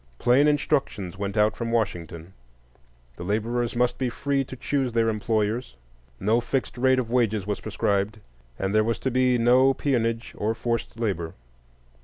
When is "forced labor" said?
10.55-11.35